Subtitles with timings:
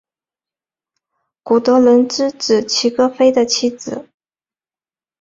[1.43, 4.09] 古德伦之子齐格菲的妻子。